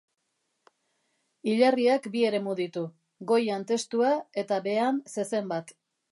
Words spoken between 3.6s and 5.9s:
testua eta behean zezen bat.